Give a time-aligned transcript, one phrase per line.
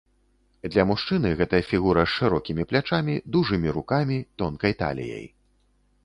[0.75, 5.25] Для мужчыны гэта фігура з шырокімі плячамі, дужымі рукамі, тонкай таліяй.